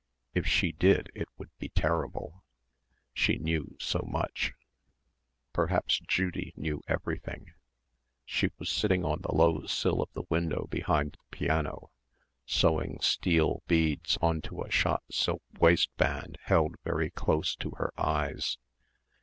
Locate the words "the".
9.21-9.31, 10.13-10.23, 11.19-11.37